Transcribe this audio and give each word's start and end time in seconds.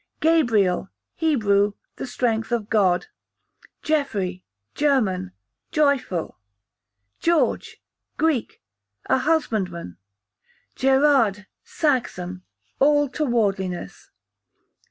Gabriel, 0.19 0.89
Hebrew, 1.13 1.73
the 1.97 2.07
strength 2.07 2.51
of 2.51 2.71
God. 2.71 3.05
Geoffrey, 3.83 4.43
German, 4.73 5.31
joyful. 5.71 6.39
George, 7.19 7.83
Greek, 8.17 8.63
a 9.05 9.19
husbandman. 9.19 9.97
Gerard, 10.75 11.45
Saxon, 11.63 12.41
all 12.79 13.09
towardliness. 13.09 14.09